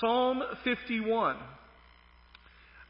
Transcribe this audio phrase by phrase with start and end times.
[0.00, 1.36] Psalm 51.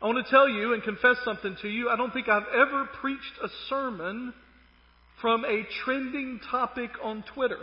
[0.02, 1.88] I want to tell you and confess something to you.
[1.88, 4.34] I don't think I've ever preached a sermon
[5.20, 7.58] from a trending topic on Twitter.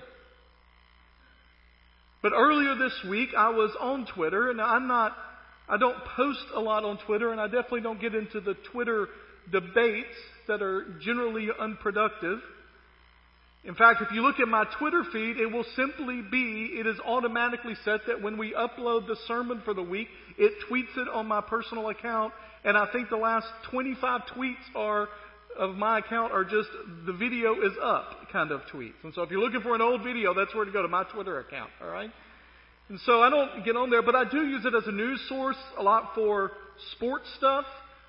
[2.21, 5.13] But earlier this week, I was on Twitter, and I'm not,
[5.67, 9.07] I don't post a lot on Twitter, and I definitely don't get into the Twitter
[9.51, 10.15] debates
[10.47, 12.39] that are generally unproductive.
[13.65, 16.97] In fact, if you look at my Twitter feed, it will simply be, it is
[17.05, 21.27] automatically set that when we upload the sermon for the week, it tweets it on
[21.27, 22.33] my personal account.
[22.65, 25.07] And I think the last 25 tweets are,
[25.57, 26.67] of my account are just,
[27.05, 29.01] the video is up kind of tweets.
[29.03, 31.03] And so if you're looking for an old video, that's where to go to my
[31.13, 32.11] Twitter account, alright?
[32.89, 35.21] And so I don't get on there, but I do use it as a news
[35.29, 36.51] source, a lot for
[36.91, 37.65] sports stuff,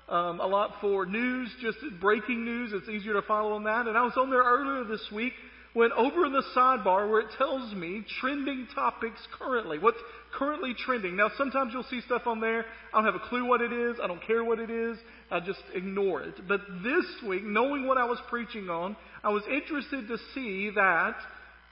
[0.07, 2.71] um, a lot for news, just breaking news.
[2.73, 3.87] It's easier to follow on that.
[3.87, 5.33] And I was on there earlier this week
[5.73, 9.97] when over in the sidebar where it tells me trending topics currently, what's
[10.33, 11.17] currently trending.
[11.17, 12.65] Now, sometimes you'll see stuff on there.
[12.93, 13.97] I don't have a clue what it is.
[14.01, 14.97] I don't care what it is.
[15.31, 16.35] I just ignore it.
[16.47, 21.15] But this week, knowing what I was preaching on, I was interested to see that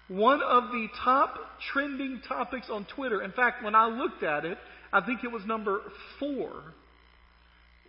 [0.10, 1.36] one of the top
[1.72, 4.58] trending topics on Twitter, in fact, when I looked at it,
[4.92, 5.82] I think it was number
[6.20, 6.64] four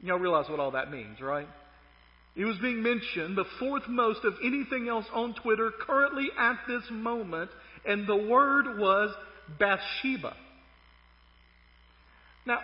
[0.04, 1.48] Y'all realize what all that means, right?
[2.36, 6.82] It was being mentioned, the fourth most of anything else on Twitter currently at this
[6.90, 7.50] moment,
[7.86, 9.14] and the word was
[9.58, 10.34] Bathsheba.
[12.46, 12.58] Now,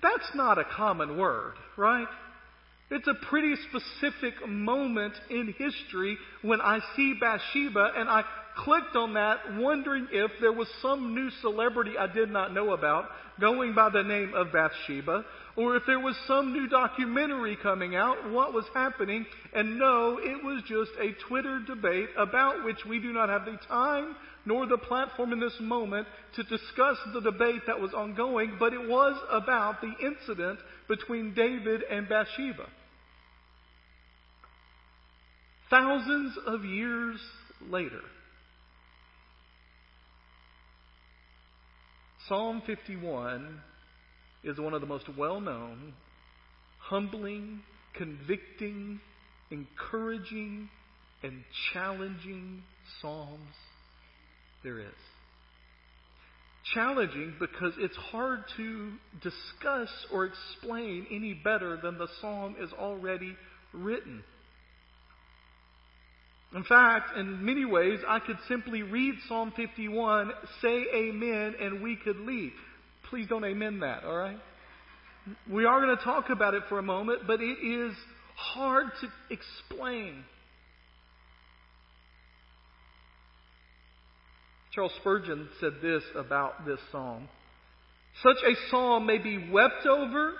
[0.00, 2.06] that's not a common word, right?
[2.90, 8.24] It's a pretty specific moment in history when I see Bathsheba and I
[8.56, 13.06] clicked on that wondering if there was some new celebrity I did not know about
[13.40, 15.24] going by the name of Bathsheba
[15.56, 19.24] or if there was some new documentary coming out, what was happening.
[19.54, 23.58] And no, it was just a Twitter debate about which we do not have the
[23.68, 28.74] time nor the platform in this moment to discuss the debate that was ongoing, but
[28.74, 32.68] it was about the incident between David and Bathsheba.
[35.70, 37.18] Thousands of years
[37.68, 38.00] later,
[42.28, 43.60] Psalm 51
[44.44, 45.94] is one of the most well known,
[46.78, 47.60] humbling,
[47.94, 49.00] convicting,
[49.50, 50.68] encouraging,
[51.22, 51.42] and
[51.72, 52.62] challenging
[53.00, 53.54] Psalms
[54.62, 55.13] there is.
[56.72, 58.92] Challenging because it's hard to
[59.22, 63.36] discuss or explain any better than the Psalm is already
[63.72, 64.24] written.
[66.54, 70.30] In fact, in many ways, I could simply read Psalm 51,
[70.62, 72.52] say amen, and we could leave.
[73.10, 74.38] Please don't amen that, all right?
[75.50, 77.92] We are going to talk about it for a moment, but it is
[78.36, 80.24] hard to explain.
[84.74, 87.28] Charles Spurgeon said this about this psalm.
[88.22, 90.32] Such a psalm may be wept over,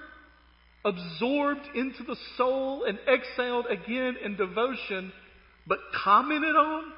[0.84, 5.12] absorbed into the soul, and exhaled again in devotion
[5.66, 6.92] but commented on?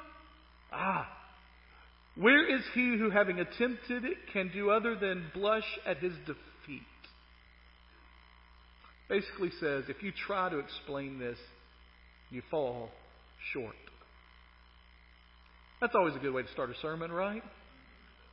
[0.71, 1.07] Ah.
[2.15, 6.81] Where is he who, having attempted it, can do other than blush at his defeat?
[9.07, 11.37] Basically says, if you try to explain this,
[12.29, 12.89] you fall
[13.53, 13.75] short.
[15.79, 17.43] That's always a good way to start a sermon, right?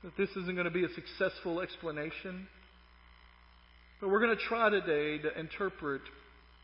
[0.02, 2.46] That this isn't going to be a successful explanation.
[4.00, 6.00] But we're going to try today to interpret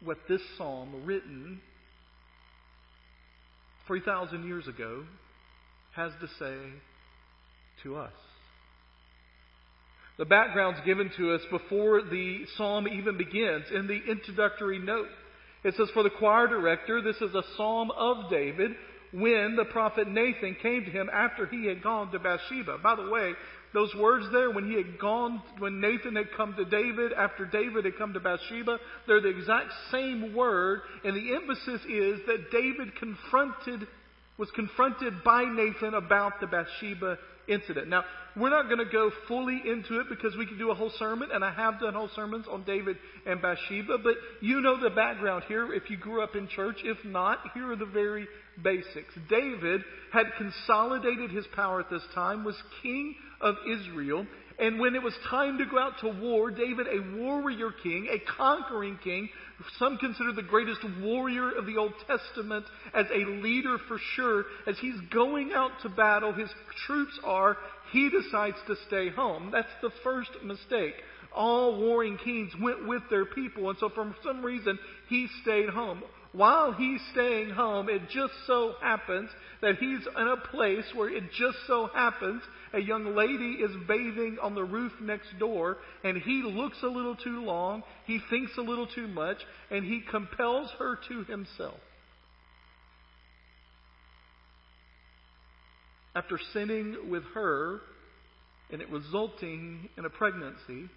[0.02, 1.60] what this psalm, written
[3.86, 5.04] 3,000 years ago
[5.96, 6.56] has to say
[7.82, 8.12] to us.
[10.16, 15.08] The background's given to us before the psalm even begins in the introductory note.
[15.64, 18.72] It says, For the choir director, this is a psalm of David
[19.12, 22.78] when the prophet Nathan came to him after he had gone to Bathsheba.
[22.78, 23.34] By the way,
[23.72, 27.84] those words there, when he had gone, when Nathan had come to David, after David
[27.84, 32.97] had come to Bathsheba, they're the exact same word, and the emphasis is that David
[32.97, 33.87] confronted,
[34.38, 37.88] was confronted by Nathan about the Bathsheba incident.
[37.88, 38.04] Now,
[38.37, 41.31] we're not going to go fully into it because we could do a whole sermon,
[41.32, 42.97] and I have done whole sermons on David
[43.27, 46.78] and Bathsheba, but you know the background here if you grew up in church.
[46.83, 48.28] If not, here are the very
[48.62, 49.15] basics.
[49.28, 54.27] David had consolidated his power at this time, was king of Israel.
[54.59, 58.18] And when it was time to go out to war, David, a warrior king, a
[58.36, 59.30] conquering king,
[59.78, 64.78] some consider the greatest warrior of the Old Testament as a leader for sure, as
[64.78, 66.51] he's going out to battle, his
[66.86, 67.57] troops are,
[67.91, 69.51] he decides to stay home.
[69.51, 70.95] That's the first mistake.
[71.34, 74.78] All warring kings went with their people, and so for some reason,
[75.09, 76.03] he stayed home.
[76.32, 79.30] While he's staying home, it just so happens
[79.62, 82.42] that he's in a place where it just so happens
[82.72, 87.16] a young lady is bathing on the roof next door, and he looks a little
[87.16, 89.38] too long, he thinks a little too much,
[89.71, 91.80] and he compels her to himself.
[96.15, 97.80] After sinning with her,
[98.72, 100.88] and it resulting in a pregnancy,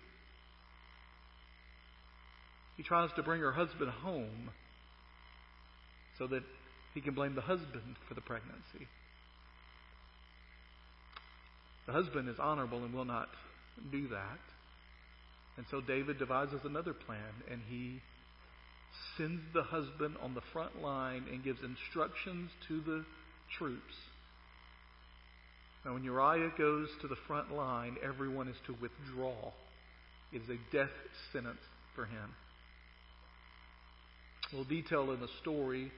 [2.77, 4.51] he tries to bring her husband home
[6.17, 6.43] so that
[6.93, 8.87] he can blame the husband for the pregnancy.
[11.87, 13.29] The husband is honorable and will not
[13.91, 14.39] do that.
[15.57, 17.17] And so David devises another plan,
[17.51, 17.99] and he
[19.17, 23.05] sends the husband on the front line and gives instructions to the
[23.57, 23.93] troops.
[25.85, 29.51] Now, when Uriah goes to the front line, everyone is to withdraw.
[30.31, 30.93] It is a death
[31.33, 31.59] sentence
[31.95, 32.33] for him.
[34.51, 35.91] Little detail in the story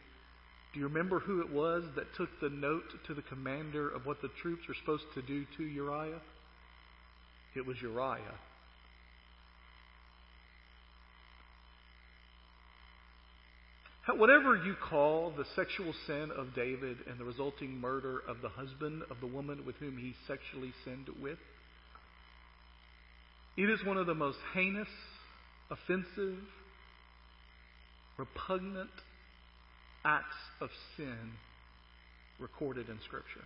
[0.76, 4.22] do you remember who it was that took the note to the commander of what
[4.22, 6.20] the troops were supposed to do to Uriah?
[7.56, 8.20] It was Uriah.
[14.18, 19.04] Whatever you call the sexual sin of David and the resulting murder of the husband
[19.10, 21.40] of the woman with whom he sexually sinned with,
[23.56, 24.90] it is one of the most heinous,
[25.72, 26.38] offensive,
[28.18, 28.90] repugnant
[30.06, 31.34] acts of sin
[32.40, 33.46] recorded in Scripture.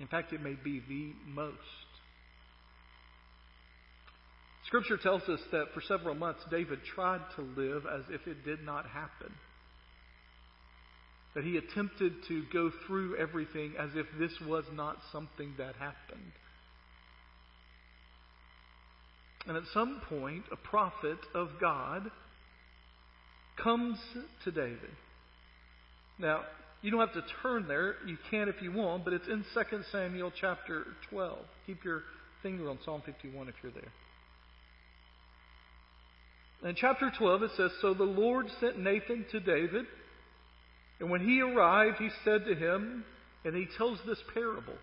[0.00, 1.58] In fact, it may be the most.
[4.66, 8.64] Scripture tells us that for several months David tried to live as if it did
[8.64, 9.32] not happen.
[11.34, 16.32] That he attempted to go through everything as if this was not something that happened.
[19.46, 22.10] And at some point, a prophet of God
[23.56, 23.98] comes
[24.44, 24.90] to David.
[26.18, 26.42] Now,
[26.82, 27.96] you don't have to turn there.
[28.06, 31.38] You can if you want, but it's in 2 Samuel chapter 12.
[31.66, 32.02] Keep your
[32.42, 33.92] finger on Psalm 51 if you're there.
[36.68, 39.86] In chapter 12, it says So the Lord sent Nathan to David,
[41.00, 43.04] and when he arrived, he said to him,
[43.44, 44.74] and he tells this parable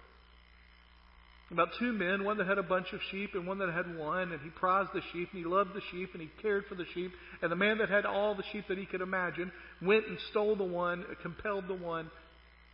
[1.51, 4.31] about two men, one that had a bunch of sheep and one that had one,
[4.31, 6.86] and he prized the sheep and he loved the sheep and he cared for the
[6.94, 7.12] sheep.
[7.42, 9.51] And the man that had all the sheep that he could imagine
[9.81, 12.12] went and stole the one, compelled the one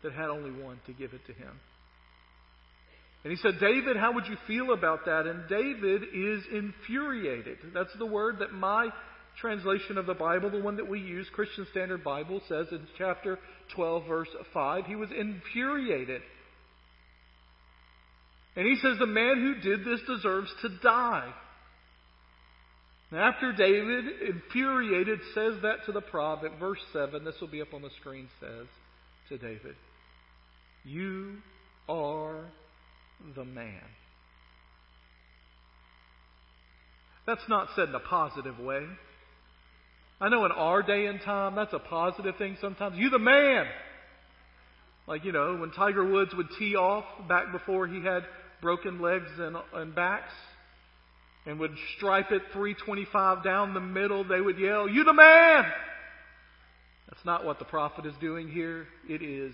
[0.04, 1.52] that had only one to give it to him.
[3.24, 5.26] And he said, David, how would you feel about that?
[5.26, 7.58] And David is infuriated.
[7.74, 8.90] That's the word that my
[9.42, 13.40] translation of the Bible, the one that we use, Christian Standard Bible, says in chapter
[13.76, 14.86] 12, verse 5.
[14.86, 16.22] He was infuriated.
[18.56, 21.34] And he says the man who did this deserves to die.
[23.12, 27.74] And after David, infuriated, says that to the prophet, verse 7, this will be up
[27.74, 28.68] on the screen, says
[29.30, 29.76] to David,
[30.84, 31.36] You
[31.88, 32.46] are
[33.36, 33.82] the man.
[37.28, 38.86] That's not said in a positive way.
[40.22, 42.98] I know in our day and time, that's a positive thing sometimes.
[42.98, 43.66] You the man!
[45.08, 48.24] Like, you know, when Tiger Woods would tee off back before he had
[48.66, 50.34] broken legs and, and backs
[51.46, 55.66] and would stripe it 325 down the middle, they would yell, You the man!
[57.08, 58.88] That's not what the prophet is doing here.
[59.08, 59.54] It is,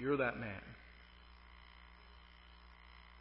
[0.00, 0.62] You're that man.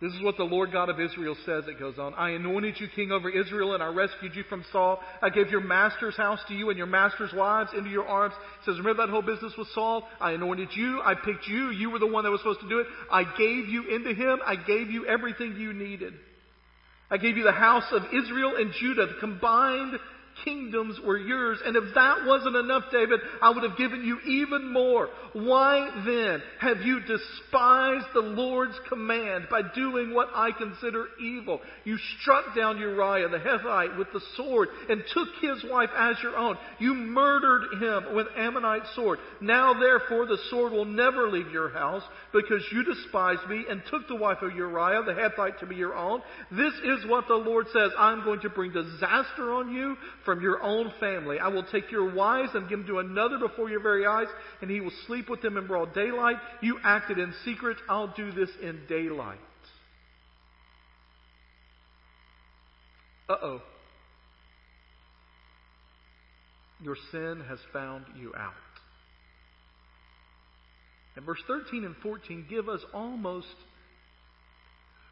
[0.01, 1.63] This is what the Lord God of Israel says.
[1.67, 2.13] It goes on.
[2.15, 4.99] I anointed you king over Israel, and I rescued you from Saul.
[5.21, 8.33] I gave your master's house to you and your master's wives into your arms.
[8.33, 10.05] It says, remember that whole business with Saul?
[10.19, 11.01] I anointed you.
[11.01, 11.69] I picked you.
[11.69, 12.87] You were the one that was supposed to do it.
[13.09, 14.39] I gave you into him.
[14.45, 16.13] I gave you everything you needed.
[17.09, 19.99] I gave you the house of Israel and Judah, the combined
[20.43, 21.59] kingdoms were yours.
[21.65, 25.09] And if that wasn't enough, David, I would have given you even more.
[25.33, 31.59] Why then have you despised the Lord's command by doing what I consider evil?
[31.83, 36.37] You struck down Uriah the Hittite with the sword and took his wife as your
[36.37, 36.57] own.
[36.79, 39.19] You murdered him with Ammonite sword.
[39.41, 44.07] Now therefore the sword will never leave your house because you despised me and took
[44.07, 46.21] the wife of Uriah the Hittite to be your own.
[46.51, 47.91] This is what the Lord says.
[47.97, 49.95] I'm going to bring disaster on you
[50.25, 51.39] from your own family.
[51.39, 54.27] I will take your wives and give them to another before your very eyes,
[54.61, 56.37] and he will sleep with them in broad daylight.
[56.61, 57.77] You acted in secret.
[57.89, 59.39] I'll do this in daylight.
[63.29, 63.61] Uh oh.
[66.81, 68.53] Your sin has found you out.
[71.15, 73.47] And verse 13 and 14 give us almost,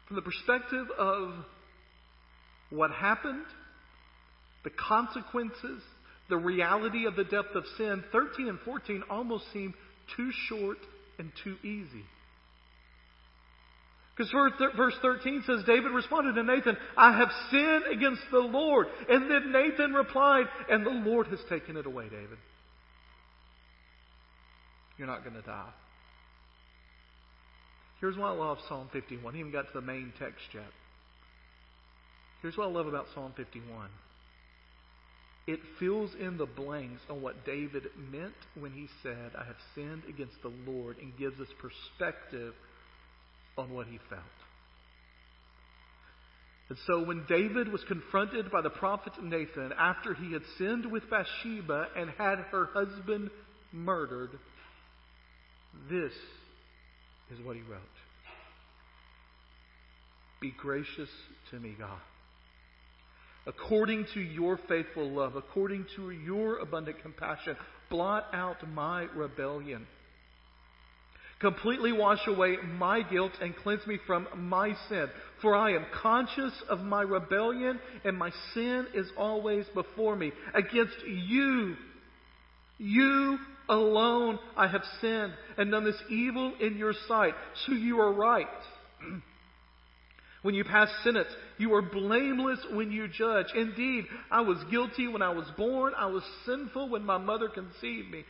[0.06, 1.32] from the perspective of
[2.70, 3.44] what happened
[4.64, 5.82] the consequences,
[6.28, 9.74] the reality of the depth of sin, 13 and 14 almost seem
[10.16, 10.78] too short
[11.18, 12.04] and too easy.
[14.16, 14.30] Because
[14.76, 18.86] verse 13 says, David responded to Nathan, I have sinned against the Lord.
[19.08, 22.38] And then Nathan replied, and the Lord has taken it away, David.
[24.98, 25.70] You're not going to die.
[28.00, 29.32] Here's why I love Psalm 51.
[29.32, 30.64] He even got to the main text yet.
[32.42, 33.88] Here's what I love about Psalm 51.
[35.46, 40.02] It fills in the blanks on what David meant when he said, I have sinned
[40.08, 42.54] against the Lord, and gives us perspective
[43.58, 44.22] on what he felt.
[46.68, 51.02] And so when David was confronted by the prophet Nathan after he had sinned with
[51.10, 53.30] Bathsheba and had her husband
[53.72, 54.30] murdered,
[55.90, 56.12] this
[57.30, 57.80] is what he wrote.
[60.40, 61.10] Be gracious
[61.50, 62.00] to me, God.
[63.46, 67.56] According to your faithful love, according to your abundant compassion,
[67.90, 69.86] blot out my rebellion
[71.42, 75.08] Completely wash away my guilt and cleanse me from my sin.
[75.40, 80.30] For I am conscious of my rebellion, and my sin is always before me.
[80.54, 81.74] Against you,
[82.78, 87.34] you alone I have sinned and done this evil in your sight.
[87.66, 88.46] So you are right.
[90.42, 93.46] When you pass sentence, you are blameless when you judge.
[93.54, 95.92] Indeed, I was guilty when I was born.
[95.96, 98.24] I was sinful when my mother conceived me.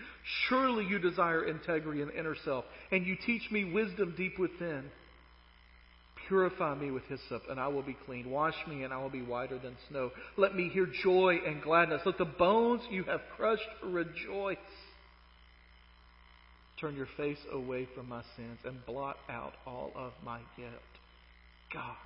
[0.48, 4.84] Surely you desire integrity and inner self, and you teach me wisdom deep within.
[6.28, 8.30] Purify me with hyssop, and I will be clean.
[8.30, 10.10] Wash me, and I will be whiter than snow.
[10.36, 12.02] Let me hear joy and gladness.
[12.04, 14.58] Let the bones you have crushed rejoice.
[16.78, 20.72] Turn your face away from my sins and blot out all of my guilt.
[21.72, 21.96] God,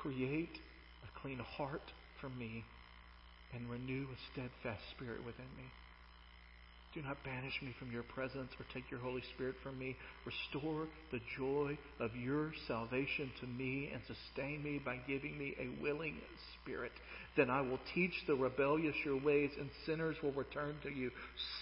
[0.00, 0.56] create
[1.02, 2.64] a clean heart for me
[3.54, 5.64] and renew a steadfast spirit within me.
[6.94, 9.96] Do not banish me from your presence or take your Holy Spirit from me.
[10.24, 15.82] Restore the joy of your salvation to me and sustain me by giving me a
[15.82, 16.14] willing
[16.62, 16.92] spirit.
[17.36, 21.10] Then I will teach the rebellious your ways, and sinners will return to you.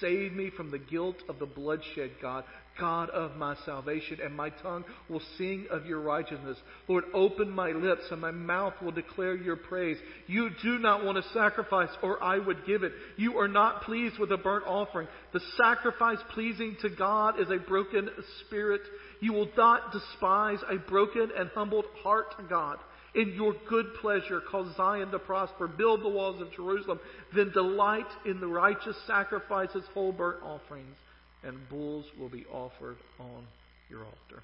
[0.01, 2.45] Save me from the guilt of the bloodshed, God.
[2.79, 6.57] God of my salvation, and my tongue will sing of your righteousness.
[6.89, 9.99] Lord, open my lips, and my mouth will declare your praise.
[10.27, 12.93] You do not want a sacrifice, or I would give it.
[13.17, 15.09] You are not pleased with a burnt offering.
[15.33, 18.09] The sacrifice pleasing to God is a broken
[18.41, 18.83] spirit.
[19.21, 22.79] You will not despise a broken and humbled heart, God.
[23.15, 25.69] In your good pleasure, cause Zion to prosper.
[25.69, 26.99] Build the walls of Jerusalem.
[27.35, 30.97] Then delight in the righteous sacrifices, whole burnt offerings
[31.45, 33.47] and bulls will be offered on
[33.91, 34.43] your altar.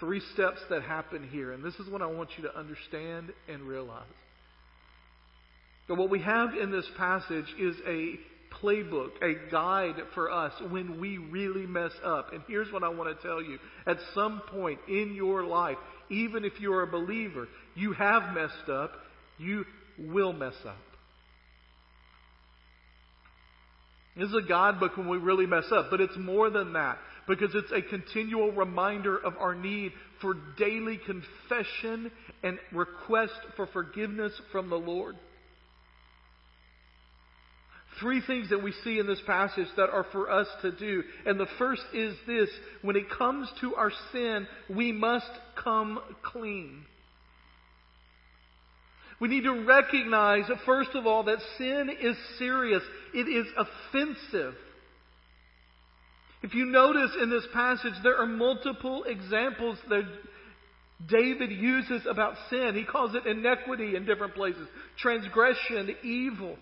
[0.00, 3.62] Three steps that happen here, and this is what I want you to understand and
[3.62, 4.04] realize.
[5.88, 8.14] But what we have in this passage is a
[8.62, 12.32] playbook, a guide for us when we really mess up.
[12.32, 13.58] And here's what I want to tell you.
[13.86, 15.78] At some point in your life,
[16.10, 18.92] even if you're a believer, you have messed up,
[19.38, 19.64] you
[19.98, 20.76] will mess up.
[24.18, 26.98] This is a God book when we really mess up, but it's more than that
[27.28, 32.10] because it's a continual reminder of our need for daily confession
[32.42, 35.14] and request for forgiveness from the Lord.
[38.00, 41.02] Three things that we see in this passage that are for us to do.
[41.24, 42.48] And the first is this
[42.82, 45.30] when it comes to our sin, we must
[45.62, 46.84] come clean.
[49.20, 52.82] We need to recognize, first of all, that sin is serious.
[53.14, 54.54] It is offensive.
[56.42, 60.04] If you notice in this passage, there are multiple examples that
[61.08, 62.74] David uses about sin.
[62.74, 66.56] He calls it iniquity in different places, transgression, evil.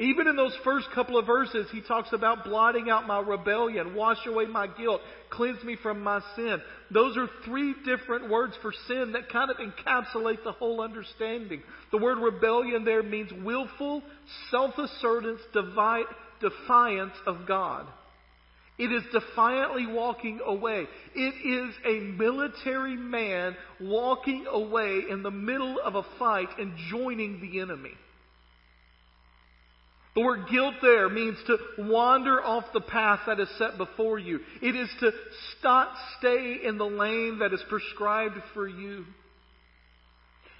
[0.00, 4.24] Even in those first couple of verses, he talks about blotting out my rebellion, wash
[4.26, 6.62] away my guilt, cleanse me from my sin.
[6.92, 11.62] Those are three different words for sin that kind of encapsulate the whole understanding.
[11.90, 14.04] The word rebellion there means willful,
[14.52, 17.86] self-assertance, defiance of God.
[18.78, 20.86] It is defiantly walking away.
[21.16, 27.40] It is a military man walking away in the middle of a fight and joining
[27.40, 27.94] the enemy.
[30.18, 34.40] The word guilt there means to wander off the path that is set before you.
[34.60, 35.12] It is to
[35.56, 39.04] stop, stay in the lane that is prescribed for you.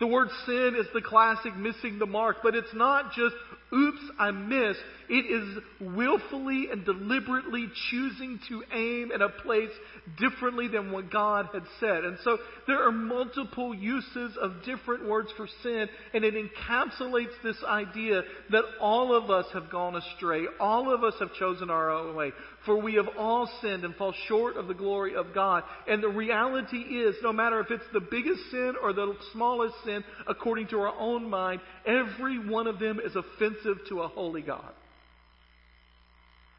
[0.00, 3.34] The word sin is the classic missing the mark, but it's not just
[3.74, 4.80] oops, I missed.
[5.10, 9.70] It is willfully and deliberately choosing to aim at a place
[10.18, 12.04] differently than what God had said.
[12.04, 17.56] And so there are multiple uses of different words for sin, and it encapsulates this
[17.66, 20.44] idea that all of us have gone astray.
[20.60, 22.32] All of us have chosen our own way.
[22.66, 25.62] For we have all sinned and fall short of the glory of God.
[25.86, 29.87] And the reality is, no matter if it's the biggest sin or the smallest sin,
[30.26, 34.72] according to our own mind, every one of them is offensive to a holy God.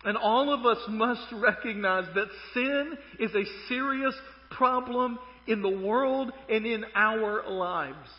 [0.04, 4.16] And all of us must recognize that sin is a serious
[4.50, 8.10] problem in the world and in our lives.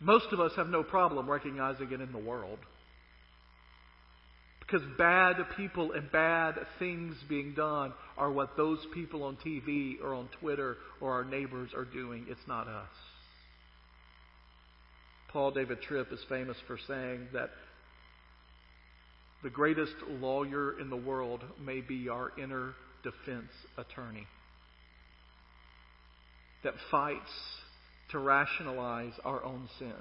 [0.00, 2.58] Most of us have no problem recognizing it in the world.
[4.66, 10.14] Because bad people and bad things being done are what those people on TV or
[10.14, 12.26] on Twitter or our neighbors are doing.
[12.28, 12.88] It's not us.
[15.32, 17.50] Paul David Tripp is famous for saying that
[19.44, 22.72] the greatest lawyer in the world may be our inner
[23.04, 24.26] defense attorney
[26.64, 27.30] that fights
[28.10, 29.92] to rationalize our own sin.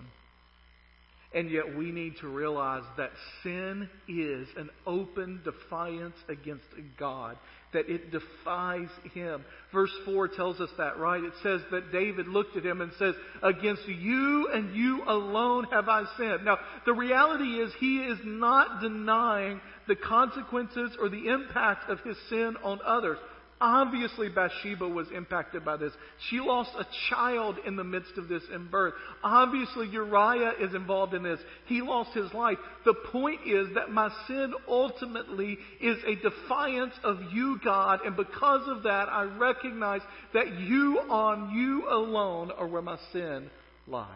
[1.35, 3.11] And yet we need to realize that
[3.43, 6.63] sin is an open defiance against
[6.97, 7.37] God,
[7.73, 9.43] that it defies Him.
[9.73, 11.21] Verse 4 tells us that, right?
[11.21, 15.89] It says that David looked at him and says, Against you and you alone have
[15.89, 16.45] I sinned.
[16.45, 22.15] Now, the reality is he is not denying the consequences or the impact of his
[22.29, 23.17] sin on others.
[23.62, 25.93] Obviously, Bathsheba was impacted by this.
[26.29, 28.93] She lost a child in the midst of this in birth.
[29.24, 31.39] Obviously, Uriah is involved in this.
[31.65, 32.57] He lost his life.
[32.83, 38.67] The point is that my sin ultimately is a defiance of you, God, and because
[38.67, 40.01] of that, I recognize
[40.33, 43.50] that you on you alone are where my sin
[43.88, 44.09] lies.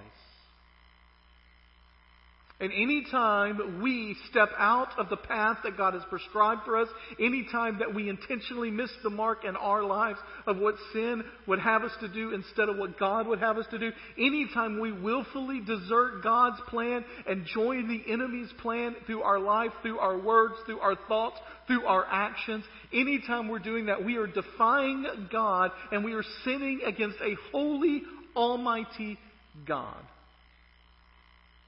[2.62, 7.80] And anytime we step out of the path that God has prescribed for us, anytime
[7.80, 11.94] that we intentionally miss the mark in our lives of what sin would have us
[12.02, 16.22] to do instead of what God would have us to do, anytime we willfully desert
[16.22, 20.98] God's plan and join the enemy's plan through our life, through our words, through our
[21.08, 26.24] thoughts, through our actions, anytime we're doing that, we are defying God and we are
[26.44, 28.02] sinning against a holy,
[28.36, 29.18] almighty
[29.66, 29.96] God.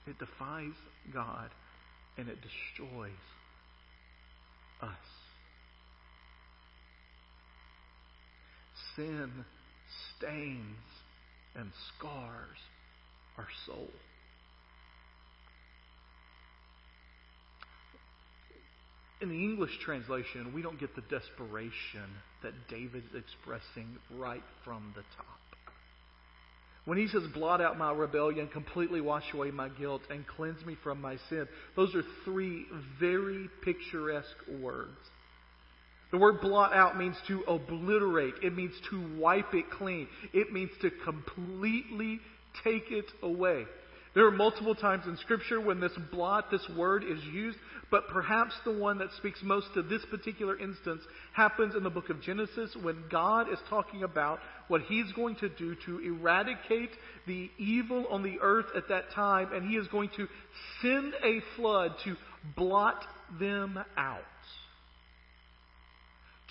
[0.07, 0.73] It defies
[1.13, 1.49] God
[2.17, 3.11] and it destroys
[4.81, 4.89] us.
[8.95, 9.31] Sin
[10.17, 10.77] stains
[11.55, 12.57] and scars
[13.37, 13.89] our soul.
[19.21, 22.09] In the English translation, we don't get the desperation
[22.41, 25.50] that David's expressing right from the top.
[26.85, 30.75] When he says, blot out my rebellion, completely wash away my guilt, and cleanse me
[30.83, 32.65] from my sin, those are three
[32.99, 34.97] very picturesque words.
[36.11, 38.33] The word blot out means to obliterate.
[38.43, 40.07] It means to wipe it clean.
[40.33, 42.19] It means to completely
[42.63, 43.65] take it away.
[44.13, 47.57] There are multiple times in Scripture when this blot, this word is used,
[47.89, 51.01] but perhaps the one that speaks most to this particular instance
[51.33, 55.47] happens in the book of Genesis when God is talking about what He's going to
[55.47, 56.89] do to eradicate
[57.25, 60.27] the evil on the earth at that time, and He is going to
[60.81, 62.15] send a flood to
[62.57, 63.01] blot
[63.39, 64.19] them out.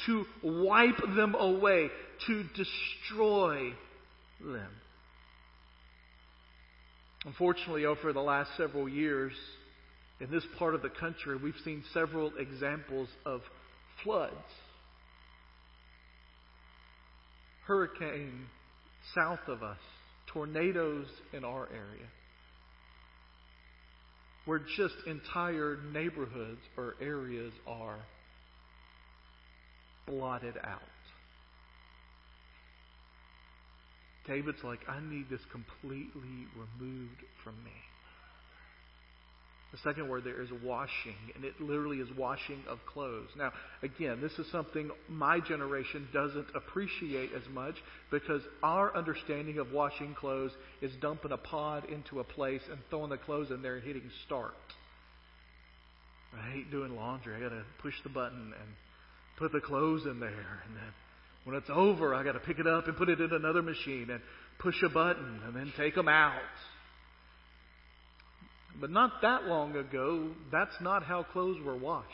[0.07, 1.91] To wipe them away,
[2.27, 3.75] to destroy
[4.41, 4.71] them.
[7.27, 9.33] Unfortunately, over the last several years,
[10.21, 13.43] in this part of the country, we've seen several examples of
[14.03, 14.35] floods.
[17.67, 18.47] Hurricane
[19.15, 19.79] south of us,
[20.33, 22.09] tornadoes in our area,
[24.47, 27.99] where just entire neighborhoods or areas are
[30.07, 30.81] blotted out.
[34.27, 37.73] David's like, I need this completely removed from me.
[39.73, 43.29] The second word there is washing, and it literally is washing of clothes.
[43.37, 43.53] Now,
[43.85, 47.77] again, this is something my generation doesn't appreciate as much
[48.11, 50.51] because our understanding of washing clothes
[50.83, 54.11] is dumping a pod into a place and throwing the clothes in there and hitting
[54.27, 54.55] start.
[56.37, 57.37] I hate doing laundry.
[57.37, 58.69] I got to push the button and
[59.39, 60.93] put the clothes in there, and then
[61.45, 64.09] when it's over, I got to pick it up and put it in another machine
[64.11, 64.21] and
[64.59, 66.35] push a button and then take them out.
[68.81, 72.07] But not that long ago, that's not how clothes were washed.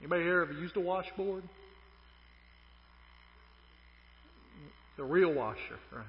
[0.00, 1.42] Anybody here ever used a washboard?
[4.98, 6.04] The real washer, right?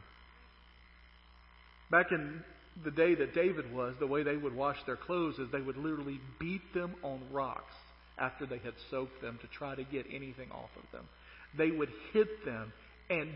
[1.90, 2.42] Back in
[2.84, 5.78] the day that David was, the way they would wash their clothes is they would
[5.78, 7.74] literally beat them on rocks
[8.20, 11.06] after they had soaked them to try to get anything off of them.
[11.58, 12.74] They would hit them
[13.10, 13.30] and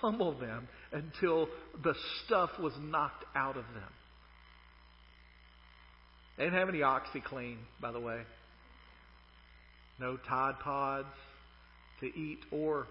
[0.00, 1.48] pummel them until
[1.82, 3.92] the stuff was knocked out of them.
[6.36, 8.20] They didn't have any OxiClean, by the way.
[9.98, 11.06] No Tide Pods
[12.00, 12.86] to eat or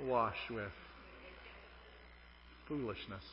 [0.00, 0.72] wash with.
[2.68, 3.24] Foolishness.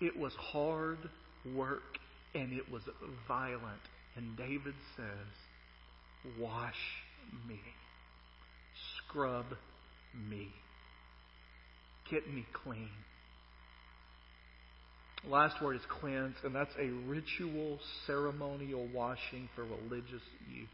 [0.00, 0.98] It was hard
[1.54, 1.98] work
[2.34, 2.82] and it was
[3.28, 3.80] violent.
[4.16, 6.74] And David says, Wash
[7.48, 7.60] me.
[8.98, 9.46] Scrub
[10.28, 10.48] me.
[12.10, 12.90] Get me clean.
[15.28, 20.68] Last word is cleanse, and that's a ritual, ceremonial washing for religious use.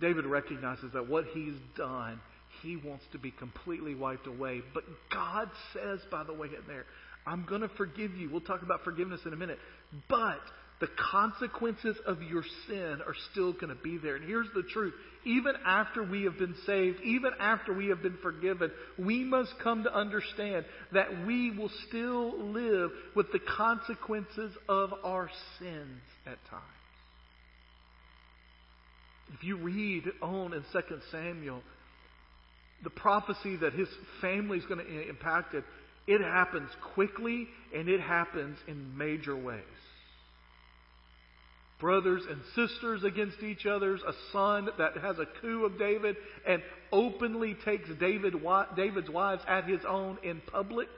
[0.00, 2.20] David recognizes that what he's done,
[2.62, 4.62] he wants to be completely wiped away.
[4.72, 6.86] But God says, by the way, in there,
[7.30, 8.28] I'm going to forgive you.
[8.28, 9.58] We'll talk about forgiveness in a minute.
[10.08, 10.40] But
[10.80, 14.16] the consequences of your sin are still going to be there.
[14.16, 14.94] And here's the truth.
[15.24, 19.84] Even after we have been saved, even after we have been forgiven, we must come
[19.84, 26.64] to understand that we will still live with the consequences of our sins at times.
[29.34, 30.80] If you read on in 2
[31.12, 31.62] Samuel,
[32.82, 33.88] the prophecy that his
[34.20, 35.64] family is going to impact it,
[36.10, 39.62] it happens quickly and it happens in major ways
[41.80, 46.62] brothers and sisters against each other, a son that has a coup of David and
[46.92, 48.34] openly takes David,
[48.76, 50.88] David's wives at his own in public.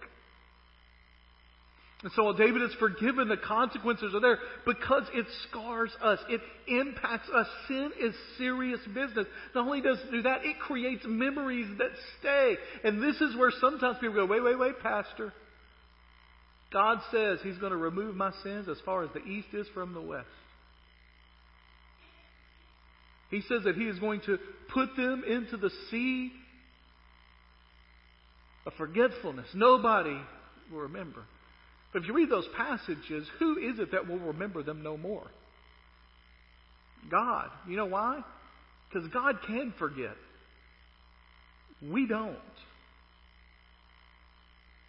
[2.02, 6.18] And so while David is forgiven, the consequences are there because it scars us.
[6.28, 7.46] It impacts us.
[7.68, 9.26] Sin is serious business.
[9.54, 12.56] Not only does it do that, it creates memories that stay.
[12.82, 15.32] And this is where sometimes people go, wait, wait, wait, Pastor.
[16.72, 19.94] God says He's going to remove my sins as far as the east is from
[19.94, 20.26] the west.
[23.30, 24.38] He says that He is going to
[24.74, 26.32] put them into the sea
[28.66, 29.46] of forgetfulness.
[29.54, 30.18] Nobody
[30.72, 31.24] will remember.
[31.92, 35.26] But if you read those passages, who is it that will remember them no more?
[37.10, 37.50] God.
[37.68, 38.22] You know why?
[38.88, 40.16] Because God can forget.
[41.90, 42.36] We don't.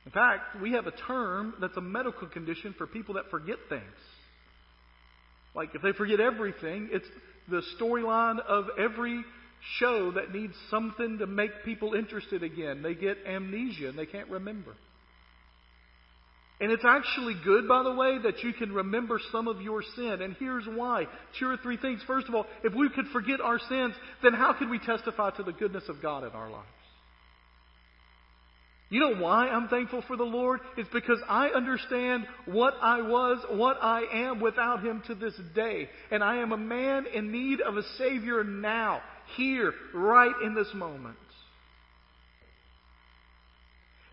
[0.06, 3.84] In fact, we have a term that's a medical condition for people that forget things.
[5.56, 7.08] Like if they forget everything, it's
[7.50, 9.24] the storyline of every
[9.80, 12.82] show that needs something to make people interested again.
[12.82, 14.74] They get amnesia and they can't remember.
[16.62, 20.22] And it's actually good, by the way, that you can remember some of your sin.
[20.22, 21.08] And here's why.
[21.40, 22.02] Two or three things.
[22.06, 25.44] First of all, if we could forget our sins, then how could we testify to
[25.44, 26.68] the goodness of God in our lives?
[28.90, 30.60] You know why I'm thankful for the Lord?
[30.78, 35.90] It's because I understand what I was, what I am without Him to this day.
[36.12, 39.02] And I am a man in need of a Savior now,
[39.36, 41.18] here, right in this moment.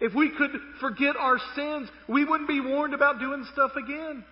[0.00, 4.24] If we could forget our sins, we wouldn't be warned about doing stuff again.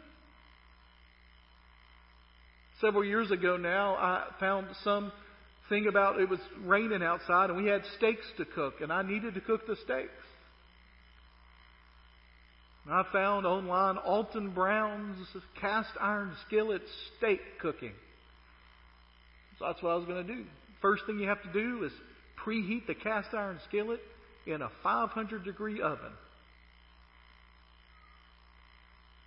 [2.81, 5.12] Several years ago now, I found some
[5.68, 9.35] thing about it was raining outside and we had steaks to cook and I needed
[9.35, 10.11] to cook the steaks.
[12.87, 15.26] And I found online Alton Brown's
[15.61, 16.81] cast iron skillet
[17.18, 17.92] steak cooking.
[19.59, 20.44] So that's what I was going to do.
[20.81, 21.92] First thing you have to do is
[22.42, 24.00] preheat the cast iron skillet
[24.48, 26.12] in a 500 degree oven.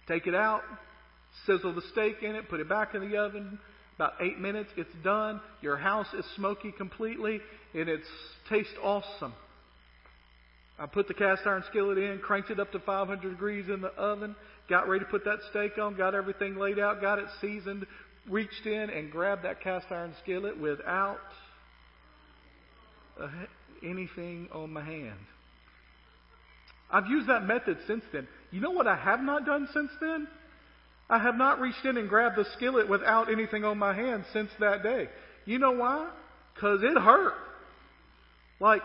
[0.08, 0.64] Take it out,
[1.46, 3.60] sizzle the steak in it, put it back in the oven.
[3.96, 5.40] About eight minutes, it's done.
[5.62, 7.40] Your house is smoky completely,
[7.74, 8.02] and it
[8.50, 9.34] tastes awesome.
[10.80, 13.90] I put the cast iron skillet in, cranked it up to 500 degrees in the
[13.90, 14.36] oven,
[14.68, 17.86] got ready to put that steak on, got everything laid out, got it seasoned,
[18.28, 21.20] reached in and grabbed that cast iron skillet without
[23.84, 25.20] anything on my hand.
[26.92, 28.28] I've used that method since then.
[28.52, 30.28] You know what I have not done since then?
[31.10, 34.50] I have not reached in and grabbed the skillet without anything on my hand since
[34.60, 35.10] that day.
[35.46, 36.10] You know why?
[36.54, 37.34] Because it hurt.
[38.60, 38.84] Like,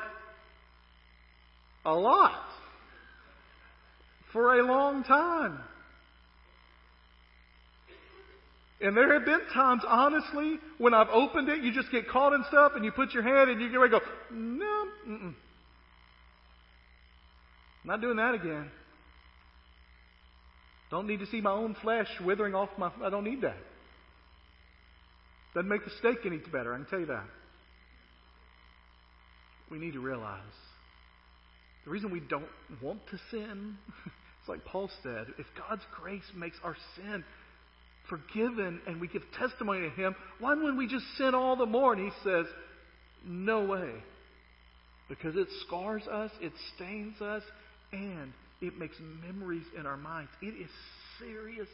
[1.84, 2.44] a lot.
[4.32, 5.58] For a long time.
[8.80, 12.44] And there have been times, honestly, when I've opened it, you just get caught in
[12.48, 15.34] stuff and you put your hand and you get ready to go, no, mm-mm.
[17.84, 18.70] Not doing that again.
[20.90, 22.90] Don't need to see my own flesh withering off my.
[23.02, 23.56] I don't need that.
[25.54, 27.24] Doesn't make the steak any better, I can tell you that.
[29.70, 30.40] We need to realize
[31.84, 32.46] The reason we don't
[32.82, 37.24] want to sin, it's like Paul said, if God's grace makes our sin
[38.08, 41.92] forgiven and we give testimony to Him, why wouldn't we just sin all the more?
[41.92, 42.46] And he says,
[43.24, 43.92] no way.
[45.08, 47.42] Because it scars us, it stains us,
[47.92, 50.30] and it makes memories in our minds.
[50.42, 50.70] It is
[51.18, 51.68] serious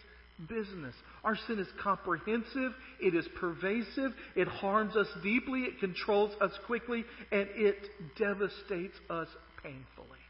[0.49, 0.95] business.
[1.25, 7.05] Our sin is comprehensive, it is pervasive, it harms us deeply, it controls us quickly,
[7.31, 7.77] and it
[8.19, 9.29] devastates us
[9.63, 10.22] painfully.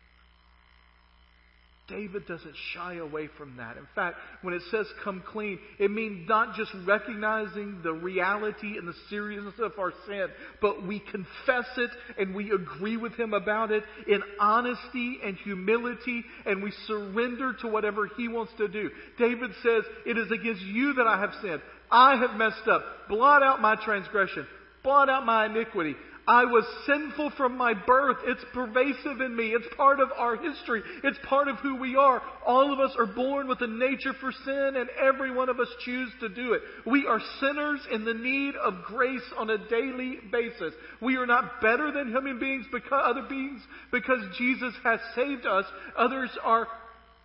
[1.89, 3.77] David doesn't shy away from that.
[3.77, 8.87] In fact, when it says come clean, it means not just recognizing the reality and
[8.87, 10.29] the seriousness of our sin,
[10.61, 16.25] but we confess it and we agree with Him about it in honesty and humility
[16.47, 18.89] and we surrender to whatever He wants to do.
[19.19, 21.63] David says, It is against you that I have sinned.
[21.91, 22.83] I have messed up.
[23.09, 24.47] Blot out my transgression.
[24.83, 25.95] Blot out my iniquity.
[26.27, 28.19] I was sinful from my birth.
[28.25, 29.49] It's pervasive in me.
[29.49, 30.83] It's part of our history.
[31.03, 32.23] It's part of who we are.
[32.47, 35.69] All of us are born with a nature for sin, and every one of us
[35.85, 36.63] choose to do it.
[36.87, 40.73] We are sinners in the need of grace on a daily basis.
[41.01, 45.65] We are not better than human beings because other beings because Jesus has saved us.
[45.99, 46.69] Others are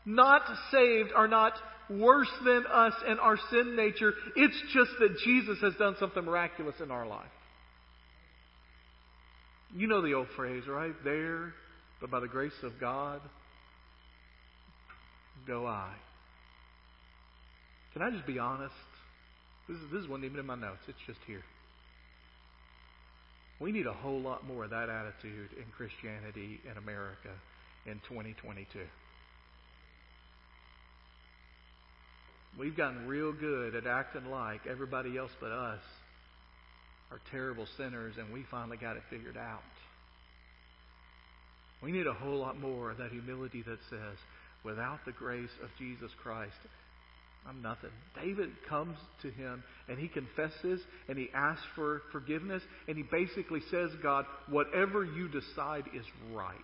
[0.06, 1.54] not saved, are not
[1.90, 4.14] worse than us in our sin nature.
[4.36, 7.28] It's just that Jesus has done something miraculous in our life.
[9.76, 10.94] You know the old phrase, right?
[11.04, 11.54] There,
[12.00, 13.22] but by the grace of God,
[15.46, 15.94] go I.
[17.94, 18.74] Can I just be honest?
[19.68, 21.44] This, is, this wasn't even in my notes, it's just here.
[23.60, 27.34] We need a whole lot more of that attitude in Christianity in America
[27.86, 28.68] in 2022.
[32.60, 35.82] We've gotten real good at acting like everybody else but us
[37.12, 39.62] are terrible sinners, and we finally got it figured out.
[41.82, 44.18] We need a whole lot more of that humility that says,
[44.64, 46.56] without the grace of Jesus Christ,
[47.48, 47.92] I'm nothing.
[48.22, 53.62] David comes to him and he confesses and he asks for forgiveness and he basically
[53.72, 56.56] says, God, whatever you decide is right.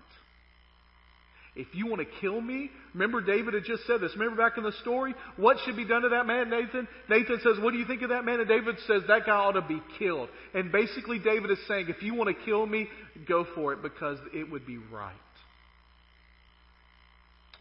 [1.56, 4.12] If you want to kill me, remember David had just said this.
[4.16, 5.14] Remember back in the story?
[5.38, 6.88] What should be done to that man, Nathan?
[7.08, 8.40] Nathan says, What do you think of that man?
[8.40, 10.30] And David says, That guy ought to be killed.
[10.56, 12.88] And basically, David is saying, If you want to kill me,
[13.28, 15.14] go for it because it would be right.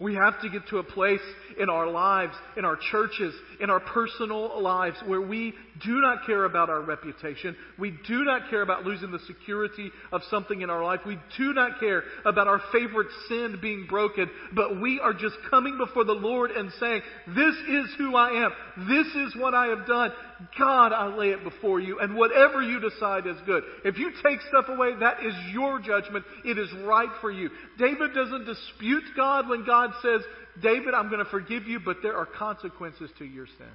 [0.02, 1.20] We have to get to a place
[1.60, 6.44] in our lives, in our churches, in our personal lives where we do not care
[6.44, 7.54] about our reputation.
[7.78, 11.00] We do not care about losing the security of something in our life.
[11.06, 14.28] We do not care about our favorite sin being broken.
[14.52, 18.50] But we are just coming before the Lord and saying, This is who I am.
[18.88, 20.10] This is what I have done.
[20.58, 23.62] God, I lay it before you, and whatever you decide is good.
[23.84, 26.24] If you take stuff away, that is your judgment.
[26.44, 27.50] It is right for you.
[27.78, 30.20] David doesn't dispute God when God says,
[30.62, 33.72] David, I'm going to forgive you, but there are consequences to your sin.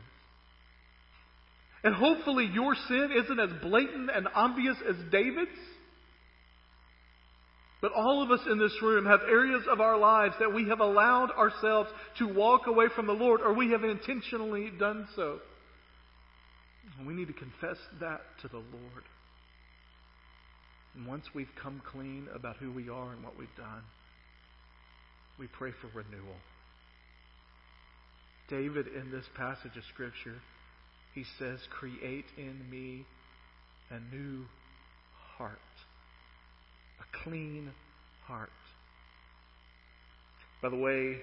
[1.84, 5.52] And hopefully your sin isn't as blatant and obvious as David's.
[7.82, 10.80] But all of us in this room have areas of our lives that we have
[10.80, 15.40] allowed ourselves to walk away from the Lord, or we have intentionally done so.
[16.98, 19.04] And we need to confess that to the Lord.
[20.96, 23.84] And once we've come clean about who we are and what we've done,
[25.40, 26.38] we pray for renewal.
[28.50, 30.40] David, in this passage of Scripture,
[31.14, 33.06] he says, Create in me
[33.92, 34.46] a new
[35.38, 35.60] heart,
[37.00, 37.72] a clean
[38.26, 38.50] heart.
[40.62, 41.18] By the way,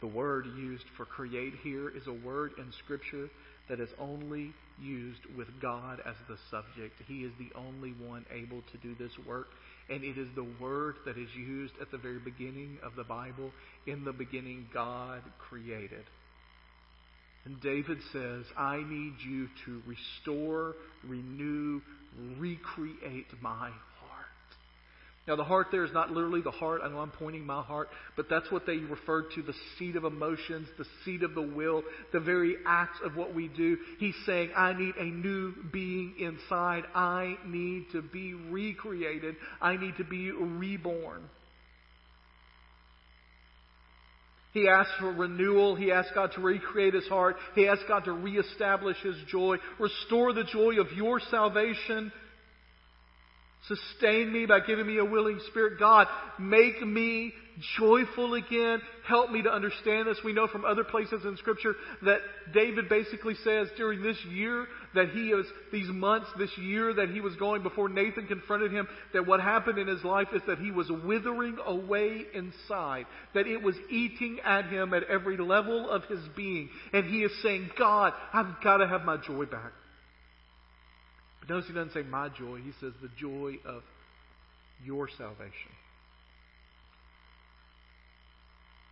[0.00, 3.30] the word used for create here is a word in Scripture
[3.68, 7.00] that is only used with God as the subject.
[7.06, 9.48] He is the only one able to do this work.
[9.88, 13.50] And it is the word that is used at the very beginning of the Bible.
[13.86, 16.04] In the beginning, God created.
[17.44, 20.74] And David says, I need you to restore,
[21.06, 21.80] renew,
[22.38, 23.70] recreate my
[25.26, 26.82] now, the heart there is not literally the heart.
[26.84, 30.04] I know I'm pointing my heart, but that's what they refer to the seat of
[30.04, 31.82] emotions, the seat of the will,
[32.12, 33.78] the very acts of what we do.
[33.98, 36.82] He's saying, I need a new being inside.
[36.94, 39.36] I need to be recreated.
[39.62, 41.22] I need to be reborn.
[44.52, 45.74] He asks for renewal.
[45.74, 47.36] He asks God to recreate his heart.
[47.54, 49.56] He asks God to reestablish his joy.
[49.80, 52.12] Restore the joy of your salvation
[53.68, 55.78] Sustain me by giving me a willing spirit.
[55.78, 56.06] God,
[56.38, 57.32] make me
[57.78, 58.80] joyful again.
[59.06, 60.18] Help me to understand this.
[60.22, 62.18] We know from other places in Scripture that
[62.52, 67.20] David basically says during this year that he is, these months, this year that he
[67.20, 70.70] was going before Nathan confronted him, that what happened in his life is that he
[70.70, 76.20] was withering away inside, that it was eating at him at every level of his
[76.36, 76.68] being.
[76.92, 79.72] And he is saying, God, I've got to have my joy back.
[81.46, 83.82] But notice he doesn't say my joy, he says the joy of
[84.84, 85.72] your salvation.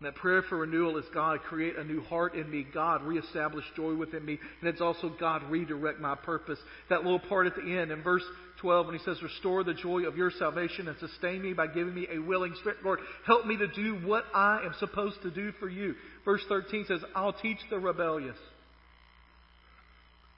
[0.00, 2.66] And that prayer for renewal is God, create a new heart in me.
[2.74, 4.36] God, reestablish joy within me.
[4.60, 6.58] And it's also God, redirect my purpose.
[6.90, 8.24] That little part at the end in verse
[8.60, 11.94] 12 when he says, Restore the joy of your salvation and sustain me by giving
[11.94, 12.78] me a willing spirit.
[12.84, 15.94] Lord, help me to do what I am supposed to do for you.
[16.24, 18.36] Verse 13 says, I'll teach the rebellious.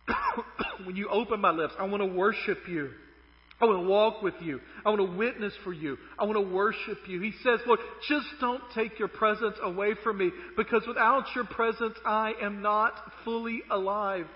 [0.84, 2.90] when you open my lips, I want to worship you.
[3.60, 4.60] I want to walk with you.
[4.84, 5.96] I want to witness for you.
[6.18, 7.20] I want to worship you.
[7.20, 11.94] He says, Lord, just don't take your presence away from me because without your presence,
[12.04, 14.26] I am not fully alive.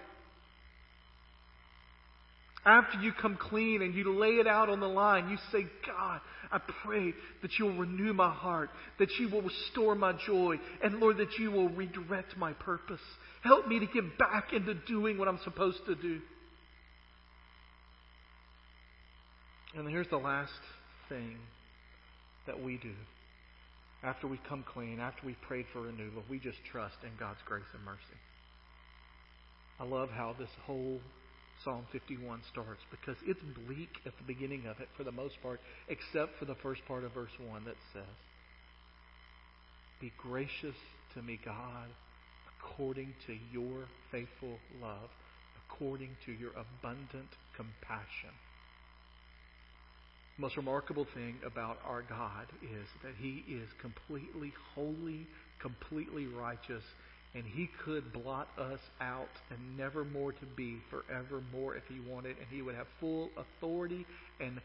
[2.65, 6.21] After you come clean and you lay it out on the line, you say, God,
[6.51, 11.01] I pray that you will renew my heart, that you will restore my joy, and
[11.01, 13.01] Lord, that you will redirect my purpose.
[13.43, 16.21] Help me to get back into doing what I'm supposed to do.
[19.77, 20.53] And here's the last
[21.09, 21.37] thing
[22.47, 22.95] that we do
[24.03, 26.23] after we come clean, after we've prayed for renewal.
[26.31, 28.19] We just trust in God's grace and mercy.
[29.81, 31.01] I love how this whole
[31.65, 35.61] Psalm 51 starts because it's bleak at the beginning of it for the most part,
[35.89, 38.03] except for the first part of verse 1 that says,
[40.01, 40.77] Be gracious
[41.15, 41.89] to me, God,
[42.59, 45.11] according to your faithful love,
[45.67, 48.31] according to your abundant compassion
[50.39, 55.27] most remarkable thing about our God is that He is completely holy,
[55.61, 56.85] completely righteous,
[57.35, 62.37] and He could blot us out and never more to be forevermore if He wanted,
[62.39, 64.07] and He would have full authority
[64.41, 64.61] and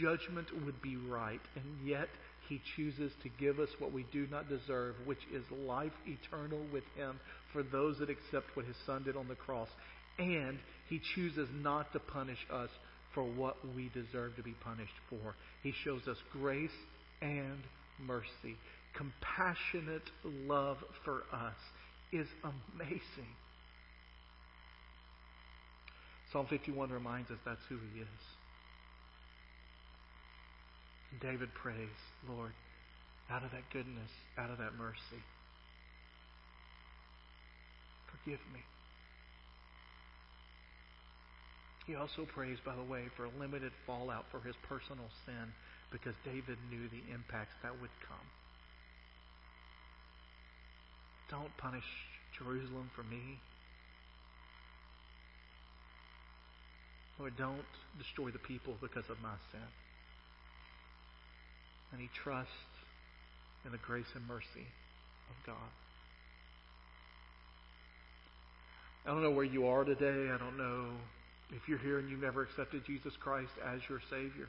[0.00, 1.40] judgment would be right.
[1.56, 2.08] And yet
[2.48, 6.84] He chooses to give us what we do not deserve, which is life eternal with
[6.96, 7.20] Him
[7.52, 9.68] for those that accept what His Son did on the cross.
[10.18, 10.58] And
[10.88, 12.70] He chooses not to punish us
[13.14, 15.34] for what we deserve to be punished for.
[15.62, 16.70] He shows us grace
[17.20, 17.58] and
[18.06, 18.56] mercy.
[18.96, 21.56] Compassionate love for us
[22.12, 23.32] is amazing.
[26.32, 28.37] Psalm 51 reminds us that's who He is.
[31.20, 32.52] David prays, Lord,
[33.30, 35.22] out of that goodness, out of that mercy,
[38.06, 38.60] forgive me.
[41.86, 45.52] He also prays, by the way, for a limited fallout for his personal sin
[45.90, 48.28] because David knew the impacts that would come.
[51.30, 51.88] Don't punish
[52.36, 53.40] Jerusalem for me.
[57.18, 57.64] Lord, don't
[57.96, 59.68] destroy the people because of my sin.
[61.92, 62.52] And he trusts
[63.64, 64.66] in the grace and mercy
[65.30, 65.70] of God.
[69.06, 70.30] I don't know where you are today.
[70.30, 70.90] I don't know
[71.50, 74.48] if you're here and you've never accepted Jesus Christ as your Savior.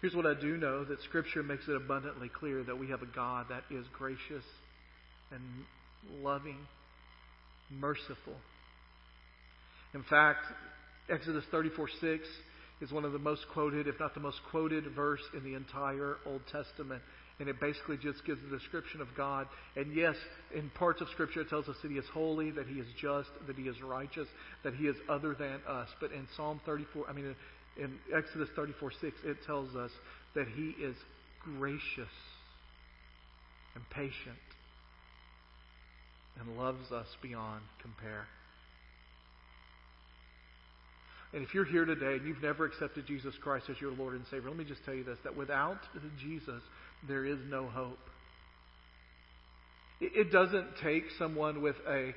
[0.00, 3.06] Here's what I do know that Scripture makes it abundantly clear that we have a
[3.06, 4.44] God that is gracious
[5.30, 5.42] and
[6.22, 6.56] loving,
[7.70, 8.36] merciful.
[9.92, 10.46] In fact,
[11.10, 12.28] Exodus 34 6
[12.80, 16.16] is one of the most quoted, if not the most quoted verse in the entire
[16.26, 17.02] Old Testament.
[17.38, 19.46] And it basically just gives the description of God.
[19.74, 20.16] And yes,
[20.54, 23.30] in parts of Scripture it tells us that He is holy, that He is just,
[23.46, 24.28] that He is righteous,
[24.62, 25.88] that He is other than us.
[26.00, 27.34] But in Psalm 34, I mean,
[27.78, 29.90] in Exodus 34 6, it tells us
[30.34, 30.96] that He is
[31.42, 32.12] gracious
[33.74, 34.36] and patient
[36.38, 38.26] and loves us beyond compare.
[41.32, 44.24] And if you're here today and you've never accepted Jesus Christ as your Lord and
[44.30, 45.78] Savior, let me just tell you this that without
[46.18, 46.62] Jesus,
[47.06, 47.98] there is no hope.
[50.00, 52.14] It doesn't take someone with a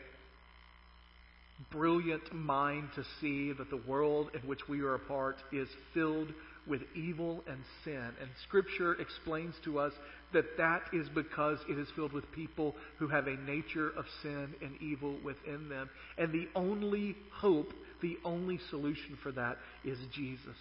[1.72, 6.30] brilliant mind to see that the world in which we are a part is filled
[6.68, 8.10] with evil and sin.
[8.22, 9.94] And Scripture explains to us
[10.34, 14.54] that that is because it is filled with people who have a nature of sin
[14.62, 15.90] and evil within them.
[16.18, 20.58] And the only hope, the only solution for that is Jesus.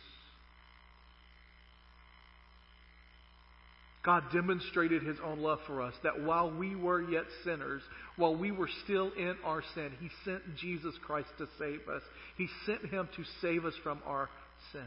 [4.04, 7.82] God demonstrated his own love for us that while we were yet sinners,
[8.16, 12.02] while we were still in our sin, he sent Jesus Christ to save us.
[12.36, 14.28] He sent him to save us from our
[14.72, 14.84] sins.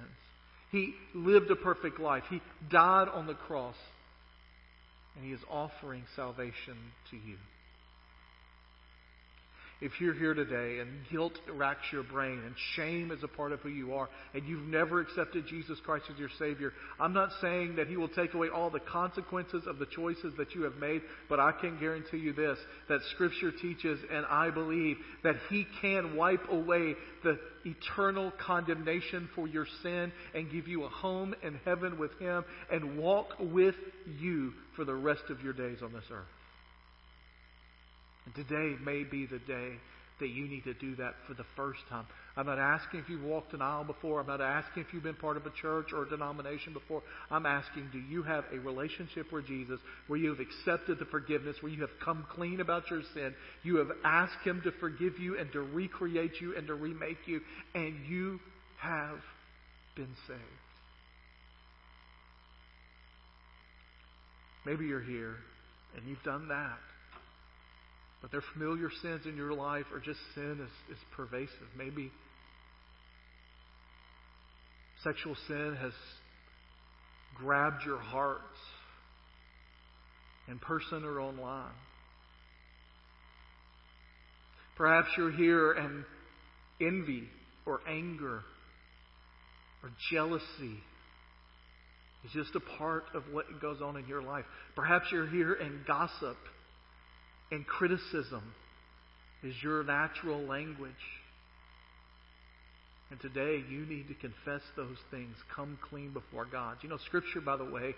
[0.76, 2.26] He lived a perfect life.
[2.30, 3.78] He died on the cross.
[5.16, 6.76] And he is offering salvation
[7.12, 7.38] to you.
[9.82, 13.60] If you're here today and guilt racks your brain and shame is a part of
[13.60, 17.76] who you are and you've never accepted Jesus Christ as your Savior, I'm not saying
[17.76, 21.02] that He will take away all the consequences of the choices that you have made,
[21.28, 22.58] but I can guarantee you this,
[22.88, 26.96] that Scripture teaches and I believe that He can wipe away
[27.26, 32.46] the eternal condemnation for your sin and give you a home in heaven with Him
[32.72, 33.76] and walk with
[34.20, 36.28] you for the rest of your days on this earth.
[38.26, 39.74] And today may be the day
[40.20, 42.06] that you need to do that for the first time.
[42.38, 44.22] I'm not asking if you've walked an aisle before.
[44.22, 47.02] I'm not asking if you've been part of a church or a denomination before.
[47.30, 51.58] I'm asking, do you have a relationship with Jesus where you have accepted the forgiveness,
[51.62, 53.34] where you have come clean about your sin?
[53.64, 57.42] You have asked Him to forgive you and to recreate you and to remake you,
[57.74, 58.40] and you
[58.80, 59.20] have
[59.96, 60.42] been saved.
[64.66, 65.36] Maybe you're here
[65.96, 66.80] and you've done that.
[68.26, 71.68] But their familiar sins in your life or just sin is, is pervasive.
[71.78, 72.12] Maybe
[75.04, 75.92] sexual sin has
[77.36, 78.42] grabbed your hearts
[80.48, 81.70] in person or online.
[84.76, 86.04] Perhaps you're here and
[86.82, 87.30] envy
[87.68, 88.42] or anger
[89.84, 90.80] or jealousy
[92.24, 94.46] is just a part of what goes on in your life.
[94.76, 96.38] Perhaps you're here and gossip
[97.52, 98.54] and criticism
[99.44, 100.92] is your natural language.
[103.12, 105.36] And today you need to confess those things.
[105.56, 106.78] Come clean before God.
[106.82, 107.94] You know, Scripture, by the way,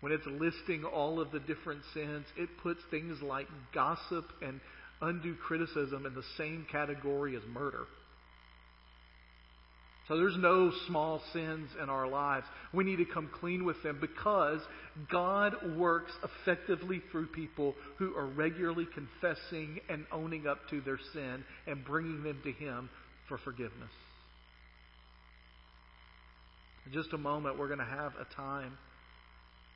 [0.00, 4.60] when it's listing all of the different sins, it puts things like gossip and
[5.00, 7.84] undue criticism in the same category as murder.
[10.08, 12.44] So there's no small sins in our lives.
[12.74, 14.60] We need to come clean with them because
[15.10, 21.42] God works effectively through people who are regularly confessing and owning up to their sin
[21.66, 22.90] and bringing them to Him
[23.28, 23.90] for forgiveness.
[26.86, 28.76] In just a moment, we're going to have a time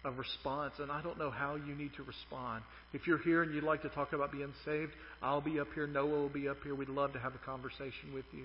[0.05, 2.63] of response, and I don't know how you need to respond.
[2.93, 5.87] If you're here and you'd like to talk about being saved, I'll be up here.
[5.87, 6.75] Noah will be up here.
[6.75, 8.45] We'd love to have a conversation with you.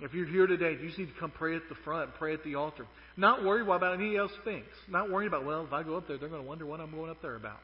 [0.00, 2.44] If you're here today, you just need to come pray at the front, pray at
[2.44, 2.86] the altar.
[3.16, 4.68] Not worry about anybody else thinks.
[4.88, 6.90] Not worry about, well, if I go up there, they're going to wonder what I'm
[6.90, 7.60] going up there about.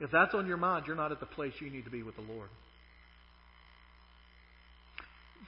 [0.00, 2.16] If that's on your mind, you're not at the place you need to be with
[2.16, 2.48] the Lord.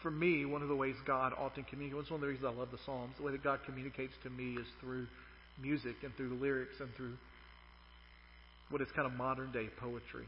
[0.03, 2.70] For me, one of the ways God often communicates, one of the reasons I love
[2.70, 5.07] the Psalms, the way that God communicates to me is through
[5.61, 7.14] music and through the lyrics and through
[8.70, 10.26] what is kind of modern day poetry.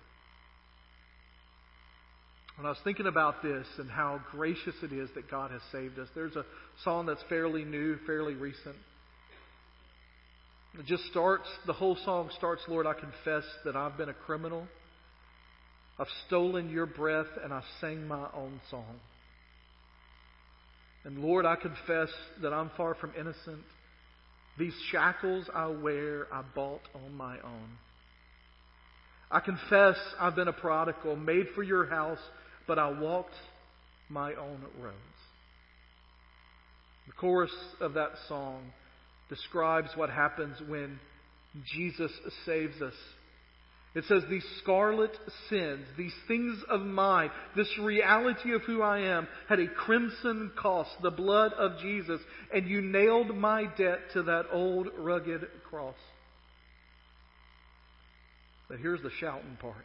[2.56, 5.98] When I was thinking about this and how gracious it is that God has saved
[5.98, 6.44] us, there's a
[6.84, 8.76] song that's fairly new, fairly recent.
[10.78, 14.66] It just starts, the whole song starts, Lord, I confess that I've been a criminal.
[15.98, 19.00] I've stolen your breath and I sang my own song.
[21.04, 22.08] And Lord, I confess
[22.42, 23.64] that I'm far from innocent.
[24.58, 27.78] These shackles I wear, I bought on my own.
[29.30, 32.18] I confess I've been a prodigal, made for your house,
[32.66, 33.34] but I walked
[34.08, 34.96] my own roads.
[37.06, 38.72] The chorus of that song
[39.28, 40.98] describes what happens when
[41.74, 42.10] Jesus
[42.46, 42.94] saves us.
[43.94, 45.10] It says, These scarlet
[45.50, 50.90] sins, these things of mine, this reality of who I am, had a crimson cost,
[51.02, 52.20] the blood of Jesus,
[52.54, 55.96] and you nailed my debt to that old rugged cross.
[58.68, 59.84] But here's the shouting part.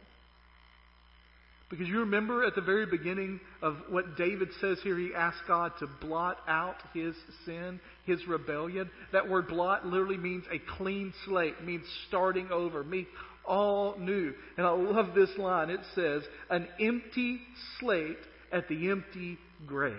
[1.70, 5.72] Because you remember at the very beginning of what David says here, he asked God
[5.80, 7.14] to blot out his
[7.44, 8.90] sin, his rebellion.
[9.12, 13.08] That word blot literally means a clean slate, means starting over, means
[13.46, 14.32] all new.
[14.56, 15.68] And I love this line.
[15.68, 17.40] It says, an empty
[17.78, 18.16] slate
[18.50, 19.94] at the empty grave.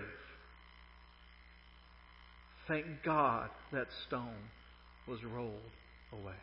[2.66, 4.48] Thank God that stone
[5.06, 5.54] was rolled
[6.12, 6.34] away.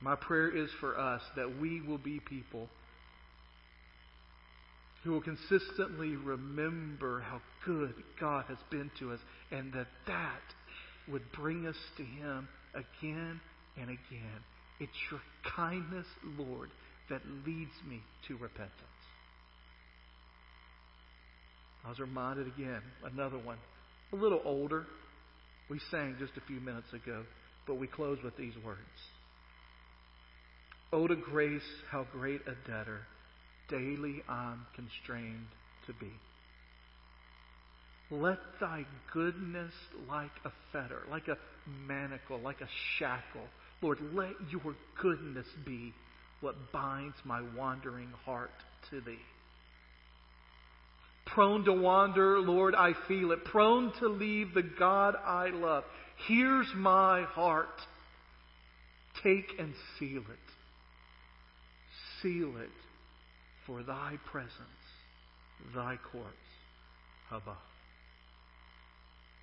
[0.00, 2.68] My prayer is for us that we will be people
[5.06, 9.20] who will consistently remember how good God has been to us
[9.52, 10.42] and that that
[11.08, 13.40] would bring us to Him again
[13.76, 14.40] and again.
[14.80, 15.20] It's your
[15.56, 16.70] kindness, Lord,
[17.08, 18.72] that leads me to repentance.
[21.84, 23.58] I was reminded again, another one,
[24.12, 24.86] a little older.
[25.70, 27.22] We sang just a few minutes ago,
[27.68, 28.80] but we close with these words.
[30.92, 33.02] Oh, to grace, how great a debtor
[33.68, 35.46] daily I'm constrained
[35.86, 36.12] to be.
[38.10, 39.72] Let thy goodness
[40.08, 41.36] like a fetter, like a
[41.86, 43.48] manacle, like a shackle,
[43.82, 45.92] Lord, let your goodness be
[46.40, 48.50] what binds my wandering heart
[48.90, 49.18] to thee.
[51.26, 53.44] Prone to wander, Lord, I feel it.
[53.44, 55.84] Prone to leave the God I love.
[56.28, 57.66] Here's my heart.
[59.22, 60.52] Take and seal it.
[62.22, 62.70] Seal it
[63.66, 64.52] for thy presence,
[65.74, 66.28] thy courts
[67.30, 67.56] above.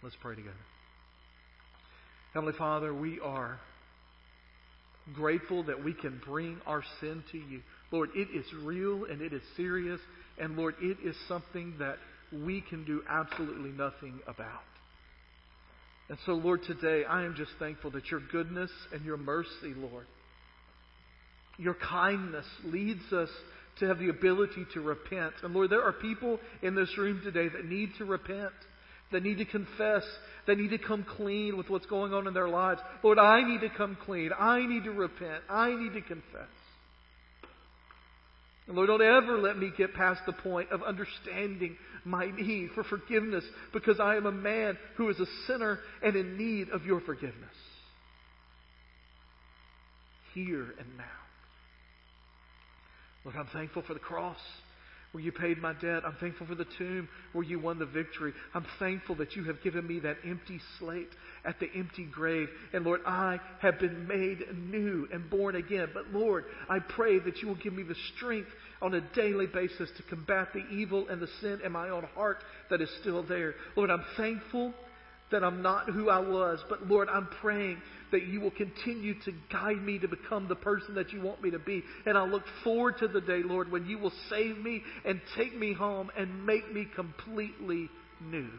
[0.01, 0.55] Let's pray together.
[2.33, 3.59] Heavenly Father, we are
[5.13, 7.61] grateful that we can bring our sin to you.
[7.91, 9.99] Lord, it is real and it is serious,
[10.39, 11.97] and Lord, it is something that
[12.31, 14.63] we can do absolutely nothing about.
[16.09, 20.05] And so, Lord, today I am just thankful that your goodness and your mercy, Lord,
[21.57, 23.29] your kindness leads us
[23.79, 25.33] to have the ability to repent.
[25.43, 28.53] And Lord, there are people in this room today that need to repent,
[29.11, 30.03] that need to confess,
[30.47, 32.81] that need to come clean with what's going on in their lives.
[33.03, 34.31] Lord, I need to come clean.
[34.37, 35.43] I need to repent.
[35.49, 36.49] I need to confess.
[38.67, 42.83] And Lord, don't ever let me get past the point of understanding my need for
[42.83, 43.43] forgiveness
[43.73, 47.33] because I am a man who is a sinner and in need of your forgiveness.
[50.33, 51.22] Here and now.
[53.23, 54.39] Lord, I'm thankful for the cross
[55.13, 56.01] where you paid my debt.
[56.05, 58.33] I'm thankful for the tomb where you won the victory.
[58.55, 61.09] I'm thankful that you have given me that empty slate
[61.45, 62.49] at the empty grave.
[62.73, 65.89] And Lord, I have been made new and born again.
[65.93, 68.49] But Lord, I pray that you will give me the strength
[68.81, 72.43] on a daily basis to combat the evil and the sin in my own heart
[72.71, 73.53] that is still there.
[73.75, 74.73] Lord, I'm thankful
[75.31, 79.33] that I'm not who I was, but Lord, I'm praying that you will continue to
[79.51, 81.83] guide me to become the person that you want me to be.
[82.05, 85.57] And I look forward to the day, Lord, when you will save me and take
[85.57, 87.89] me home and make me completely
[88.21, 88.49] new.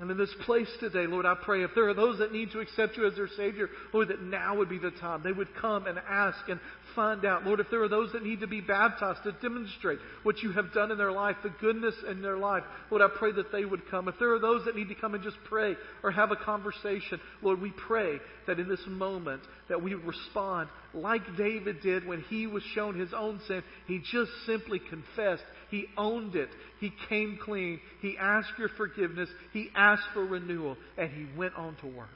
[0.00, 2.58] And in this place today, Lord, I pray if there are those that need to
[2.58, 5.22] accept you as their Savior, Lord, that now would be the time.
[5.22, 6.58] They would come and ask and
[6.96, 7.44] find out.
[7.46, 10.72] Lord, if there are those that need to be baptized to demonstrate what you have
[10.72, 13.88] done in their life, the goodness in their life, Lord, I pray that they would
[13.88, 14.08] come.
[14.08, 17.20] If there are those that need to come and just pray or have a conversation,
[17.40, 18.18] Lord, we pray
[18.48, 23.12] that in this moment that we respond like David did when he was shown his
[23.14, 23.62] own sin.
[23.86, 26.50] He just simply confessed he owned it.
[26.80, 27.80] He came clean.
[28.00, 29.28] He asked your forgiveness.
[29.52, 30.76] He asked for renewal.
[30.96, 32.08] And he went on to work.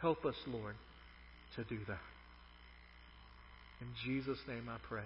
[0.00, 0.76] Help us, Lord,
[1.56, 1.98] to do that.
[3.80, 5.02] In Jesus' name I pray.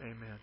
[0.00, 0.38] Amen.